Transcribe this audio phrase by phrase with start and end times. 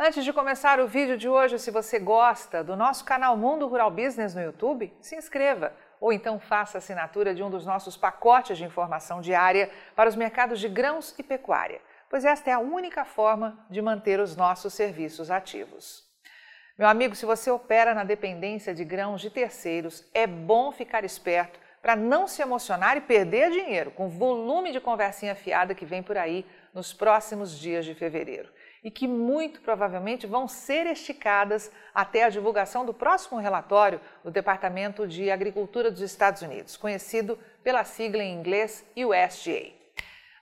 [0.00, 3.90] Antes de começar o vídeo de hoje, se você gosta do nosso canal Mundo Rural
[3.90, 8.64] Business no YouTube, se inscreva ou então faça assinatura de um dos nossos pacotes de
[8.64, 13.58] informação diária para os mercados de grãos e pecuária, pois esta é a única forma
[13.68, 16.06] de manter os nossos serviços ativos.
[16.78, 21.58] Meu amigo, se você opera na dependência de grãos de terceiros, é bom ficar esperto
[21.82, 26.04] para não se emocionar e perder dinheiro com o volume de conversinha fiada que vem
[26.04, 28.48] por aí nos próximos dias de fevereiro
[28.82, 35.06] e que muito provavelmente vão ser esticadas até a divulgação do próximo relatório do Departamento
[35.06, 39.72] de Agricultura dos Estados Unidos, conhecido pela sigla em inglês USDA.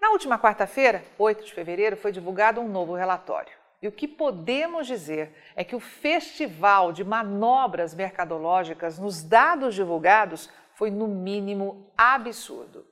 [0.00, 3.52] Na última quarta-feira, 8 de fevereiro, foi divulgado um novo relatório.
[3.80, 10.48] E o que podemos dizer é que o festival de manobras mercadológicas nos dados divulgados
[10.74, 12.86] foi, no mínimo, absurdo.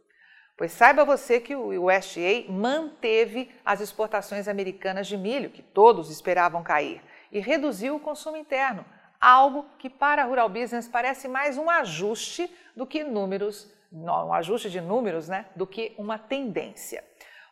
[0.57, 6.63] Pois saiba você que o USDA manteve as exportações americanas de milho, que todos esperavam
[6.63, 8.85] cair, e reduziu o consumo interno,
[9.21, 14.71] algo que para a Rural Business parece mais um ajuste do que números, um ajuste
[14.71, 17.05] de números, né, do que uma tendência.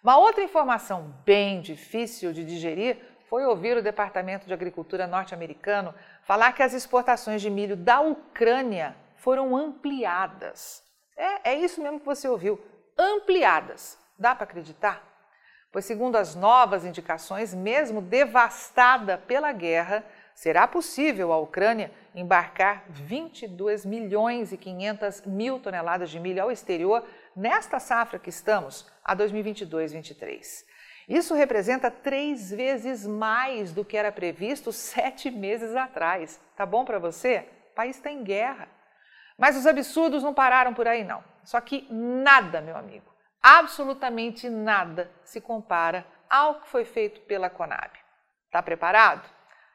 [0.03, 6.53] Uma outra informação bem difícil de digerir foi ouvir o Departamento de Agricultura norte-americano falar
[6.53, 10.83] que as exportações de milho da Ucrânia foram ampliadas.
[11.17, 12.59] É, é isso mesmo que você ouviu
[12.99, 13.97] ampliadas.
[14.19, 15.05] Dá para acreditar?
[15.71, 20.05] Pois, segundo as novas indicações, mesmo devastada pela guerra,
[20.35, 27.05] será possível a Ucrânia embarcar 22 milhões e 500 mil toneladas de milho ao exterior
[27.37, 30.65] nesta safra que estamos, a 2022-23.
[31.09, 36.41] Isso representa três vezes mais do que era previsto sete meses atrás.
[36.57, 37.47] Tá bom para você?
[37.73, 38.69] O país está em guerra.
[39.39, 41.23] Mas os absurdos não pararam por aí, não.
[41.45, 43.07] Só que nada, meu amigo,
[43.41, 47.91] absolutamente nada se compara ao que foi feito pela Conab.
[48.47, 49.29] Está preparado?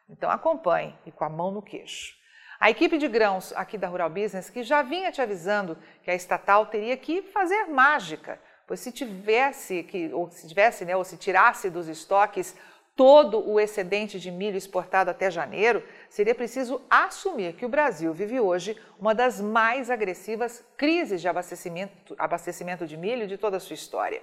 [0.10, 2.14] Então acompanhe e com a mão no queixo.
[2.60, 6.16] A equipe de grãos aqui da Rural Business que já vinha te avisando que a
[6.16, 11.18] estatal teria que fazer mágica, pois se tivesse que ou se tivesse, né, ou se
[11.18, 12.56] tirasse dos estoques
[12.96, 18.40] todo o excedente de milho exportado até janeiro, seria preciso assumir que o Brasil vive
[18.40, 23.74] hoje uma das mais agressivas crises de abastecimento, abastecimento de milho de toda a sua
[23.74, 24.22] história.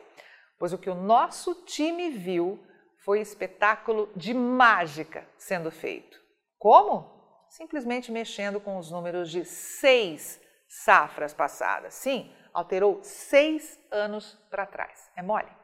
[0.58, 2.62] Pois o que o nosso time viu
[3.04, 6.18] foi espetáculo de mágica sendo feito.
[6.58, 7.18] Como?
[7.48, 11.94] Simplesmente mexendo com os números de seis safras passadas.
[11.94, 15.10] Sim, alterou seis anos para trás.
[15.16, 15.59] É mole?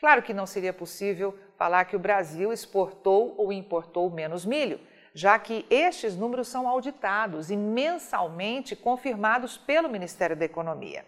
[0.00, 4.80] Claro que não seria possível falar que o Brasil exportou ou importou menos milho,
[5.12, 11.04] já que estes números são auditados e mensalmente confirmados pelo Ministério da Economia.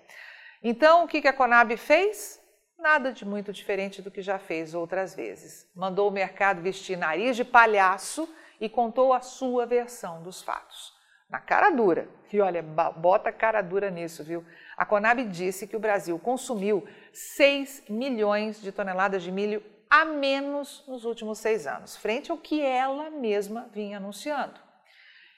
[0.62, 2.38] Então, o que a Conab fez?
[2.78, 5.66] Nada de muito diferente do que já fez outras vezes.
[5.74, 8.28] Mandou o mercado vestir nariz de palhaço
[8.60, 10.91] e contou a sua versão dos fatos
[11.32, 12.06] na cara dura.
[12.30, 14.44] E olha, bota cara dura nisso, viu?
[14.76, 20.84] A Conab disse que o Brasil consumiu 6 milhões de toneladas de milho a menos
[20.86, 24.58] nos últimos seis anos, frente ao que ela mesma vinha anunciando.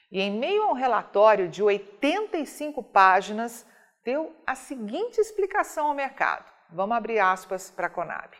[0.09, 3.65] E em meio a um relatório de 85 páginas,
[4.03, 6.49] deu a seguinte explicação ao mercado.
[6.69, 8.33] Vamos abrir aspas para a Conab.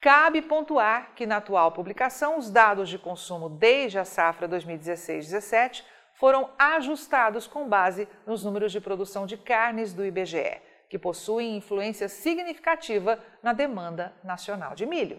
[0.00, 5.84] Cabe pontuar que, na atual publicação, os dados de consumo desde a safra 2016-17
[6.20, 10.60] foram ajustados com base nos números de produção de carnes do IBGE,
[10.90, 15.18] que possuem influência significativa na demanda nacional de milho.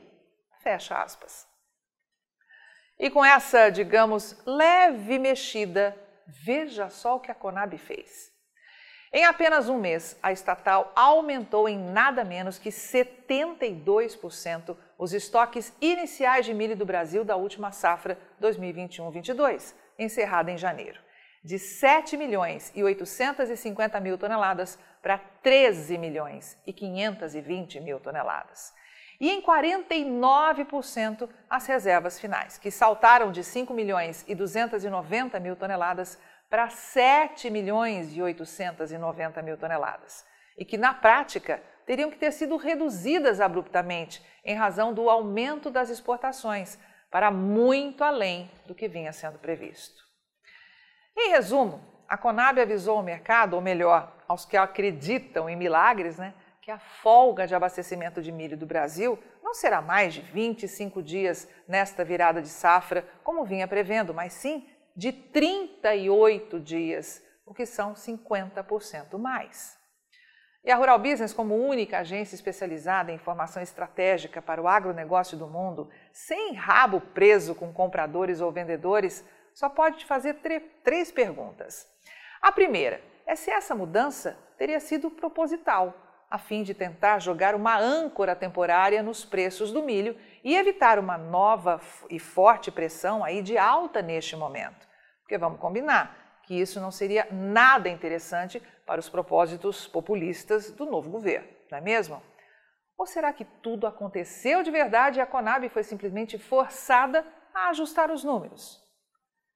[0.62, 1.48] Fecha aspas.
[3.00, 5.98] E com essa, digamos, leve mexida,
[6.28, 8.32] veja só o que a Conab fez.
[9.12, 16.46] Em apenas um mês, a estatal aumentou em nada menos que 72% os estoques iniciais
[16.46, 21.00] de milho do Brasil da última safra 2021-22, encerrada em janeiro,
[21.44, 28.72] de 7 milhões e 850 mil toneladas para 13 milhões e 520 mil toneladas.
[29.20, 36.20] E em 49% as reservas finais, que saltaram de 5 milhões e 290 mil toneladas
[36.48, 40.24] para 7 milhões e 890 mil toneladas,
[40.56, 41.60] e que na prática
[41.92, 46.80] teriam que ter sido reduzidas abruptamente em razão do aumento das exportações,
[47.12, 50.02] para muito além do que vinha sendo previsto.
[51.18, 56.34] Em resumo, a Conab avisou ao mercado, ou melhor, aos que acreditam em milagres, né,
[56.62, 61.46] que a folga de abastecimento de milho do Brasil não será mais de 25 dias
[61.68, 64.66] nesta virada de safra, como vinha prevendo, mas sim
[64.96, 69.81] de 38 dias, o que são 50% mais.
[70.64, 75.48] E a Rural Business, como única agência especializada em informação estratégica para o agronegócio do
[75.48, 79.26] mundo, sem rabo preso com compradores ou vendedores,
[79.56, 80.38] só pode te fazer
[80.84, 81.90] três perguntas.
[82.40, 85.96] A primeira é se essa mudança teria sido proposital,
[86.30, 91.18] a fim de tentar jogar uma âncora temporária nos preços do milho e evitar uma
[91.18, 94.88] nova e forte pressão aí de alta neste momento.
[95.22, 101.10] Porque vamos combinar, que isso não seria nada interessante para os propósitos populistas do novo
[101.10, 102.22] governo, não é mesmo?
[102.98, 108.12] Ou será que tudo aconteceu de verdade e a Conab foi simplesmente forçada a ajustar
[108.12, 108.80] os números?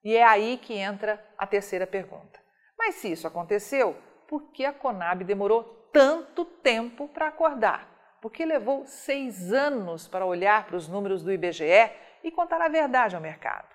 [0.03, 2.39] E é aí que entra a terceira pergunta.
[2.77, 3.95] Mas se isso aconteceu,
[4.27, 8.17] por que a Conab demorou tanto tempo para acordar?
[8.21, 11.91] Porque levou seis anos para olhar para os números do IBGE
[12.23, 13.75] e contar a verdade ao mercado.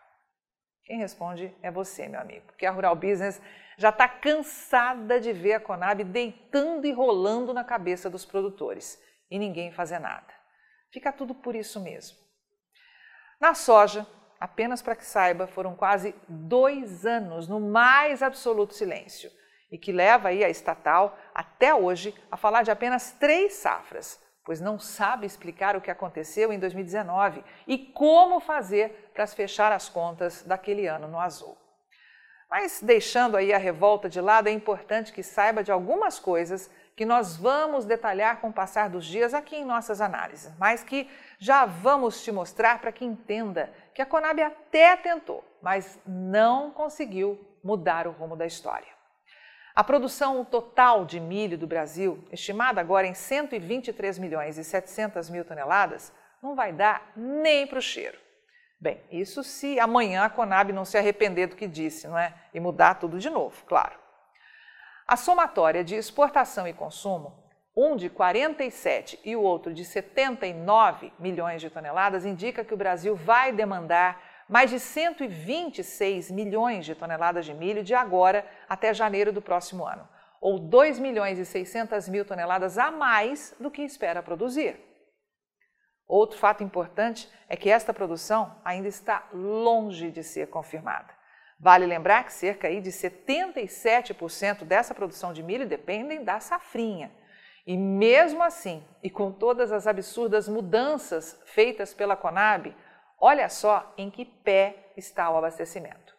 [0.90, 3.40] Quem responde é você, meu amigo, porque a Rural Business
[3.78, 9.00] já está cansada de ver a Conab deitando e rolando na cabeça dos produtores
[9.30, 10.26] e ninguém fazer nada.
[10.92, 12.18] Fica tudo por isso mesmo.
[13.40, 14.04] Na soja,
[14.40, 19.30] apenas para que saiba, foram quase dois anos no mais absoluto silêncio
[19.70, 24.60] e que leva aí a estatal até hoje a falar de apenas três safras, pois
[24.60, 30.42] não sabe explicar o que aconteceu em 2019 e como fazer para fechar as contas
[30.42, 31.56] daquele ano no azul.
[32.50, 37.06] Mas deixando aí a revolta de lado, é importante que saiba de algumas coisas que
[37.06, 41.08] nós vamos detalhar com o passar dos dias aqui em nossas análises, mas que
[41.38, 47.40] já vamos te mostrar para que entenda que a Conab até tentou, mas não conseguiu
[47.62, 48.99] mudar o rumo da história.
[49.80, 55.42] A produção total de milho do Brasil, estimada agora em 123 milhões e 700 mil
[55.42, 56.12] toneladas,
[56.42, 58.18] não vai dar nem para o cheiro.
[58.78, 62.34] Bem, isso se amanhã a Conab não se arrepender do que disse, não é?
[62.52, 63.98] E mudar tudo de novo, claro.
[65.08, 67.42] A somatória de exportação e consumo,
[67.74, 73.16] um de 47 e o outro de 79 milhões de toneladas, indica que o Brasil
[73.16, 79.40] vai demandar mais de 126 milhões de toneladas de milho de agora até janeiro do
[79.40, 80.06] próximo ano,
[80.40, 84.76] ou 2 milhões e 600 mil toneladas a mais do que espera produzir.
[86.04, 91.14] Outro fato importante é que esta produção ainda está longe de ser confirmada.
[91.60, 97.12] Vale lembrar que cerca de 77% dessa produção de milho dependem da safrinha.
[97.64, 102.74] E mesmo assim, e com todas as absurdas mudanças feitas pela Conab,
[103.20, 106.16] Olha só em que pé está o abastecimento.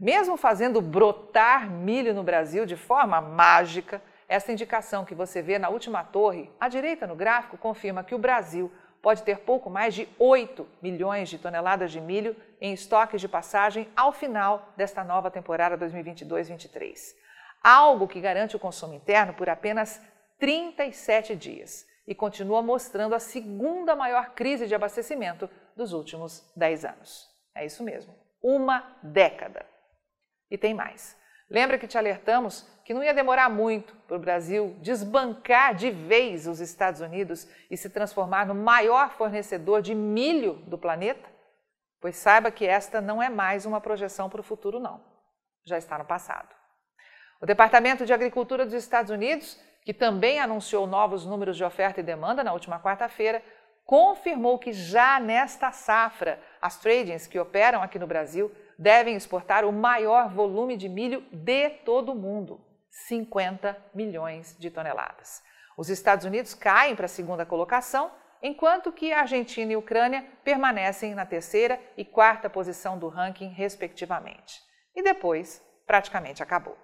[0.00, 5.68] Mesmo fazendo brotar milho no Brasil de forma mágica, essa indicação que você vê na
[5.68, 8.72] última torre, à direita no gráfico, confirma que o Brasil
[9.02, 13.88] pode ter pouco mais de 8 milhões de toneladas de milho em estoques de passagem
[13.94, 17.14] ao final desta nova temporada 2022-23.
[17.62, 20.00] Algo que garante o consumo interno por apenas
[20.38, 27.28] 37 dias e continua mostrando a segunda maior crise de abastecimento dos últimos 10 anos.
[27.54, 29.64] É isso mesmo, uma década.
[30.50, 31.16] E tem mais.
[31.48, 36.46] Lembra que te alertamos que não ia demorar muito para o Brasil desbancar de vez
[36.46, 41.28] os Estados Unidos e se transformar no maior fornecedor de milho do planeta?
[42.00, 45.04] Pois saiba que esta não é mais uma projeção para o futuro, não.
[45.64, 46.54] Já está no passado.
[47.40, 52.04] O Departamento de Agricultura dos Estados Unidos, que também anunciou novos números de oferta e
[52.04, 53.42] demanda na última quarta-feira,
[53.86, 59.72] confirmou que já nesta safra, as tradings que operam aqui no Brasil devem exportar o
[59.72, 65.40] maior volume de milho de todo o mundo, 50 milhões de toneladas.
[65.78, 68.10] Os Estados Unidos caem para a segunda colocação,
[68.42, 73.48] enquanto que a Argentina e a Ucrânia permanecem na terceira e quarta posição do ranking,
[73.48, 74.60] respectivamente.
[74.94, 76.76] E depois, praticamente acabou.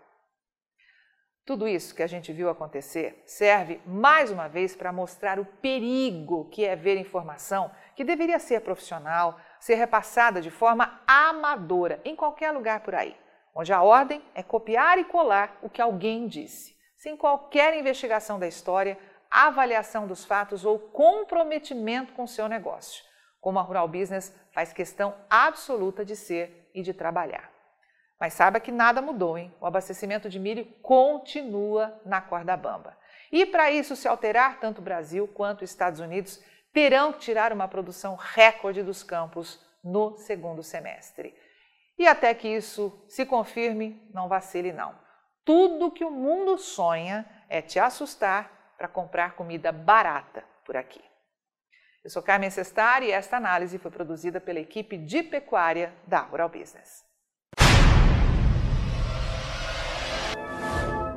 [1.44, 6.48] Tudo isso que a gente viu acontecer serve mais uma vez para mostrar o perigo
[6.50, 12.52] que é ver informação que deveria ser profissional, ser repassada de forma amadora em qualquer
[12.52, 13.16] lugar por aí,
[13.56, 18.46] onde a ordem é copiar e colar o que alguém disse, sem qualquer investigação da
[18.46, 18.96] história,
[19.28, 23.02] avaliação dos fatos ou comprometimento com o seu negócio,
[23.40, 27.51] como a Rural Business faz questão absoluta de ser e de trabalhar.
[28.22, 29.52] Mas saiba que nada mudou, hein?
[29.60, 32.96] O abastecimento de milho continua na corda bamba.
[33.32, 36.40] E para isso se alterar, tanto o Brasil quanto os Estados Unidos
[36.72, 41.34] terão que tirar uma produção recorde dos campos no segundo semestre.
[41.98, 44.94] E até que isso se confirme, não vacile não.
[45.44, 51.02] Tudo que o mundo sonha é te assustar para comprar comida barata por aqui.
[52.04, 56.48] Eu sou Carmen Sestari e esta análise foi produzida pela equipe de pecuária da Rural
[56.48, 57.10] Business.